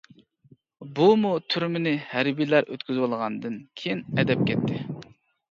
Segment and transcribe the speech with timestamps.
[0.99, 4.83] بۇمۇ تۈرمىنى ھەربىيلەر ئۆتكۈزۈۋالغاندىن كېيىن ئەدەپ كەتتى.